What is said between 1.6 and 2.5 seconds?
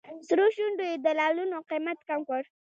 قیمت کم کړ.